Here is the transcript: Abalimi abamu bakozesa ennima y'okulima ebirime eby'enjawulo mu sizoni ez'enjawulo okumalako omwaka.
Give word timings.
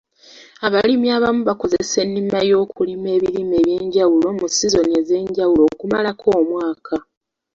Abalimi 0.67 1.07
abamu 1.17 1.41
bakozesa 1.49 1.95
ennima 2.05 2.37
y'okulima 2.49 3.07
ebirime 3.15 3.55
eby'enjawulo 3.61 4.27
mu 4.37 4.47
sizoni 4.57 4.93
ez'enjawulo 5.01 5.61
okumalako 5.71 6.27
omwaka. 6.39 6.95